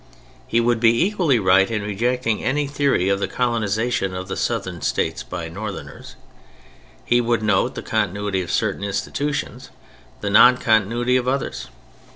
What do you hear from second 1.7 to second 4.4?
rejecting any theory of the colonization of the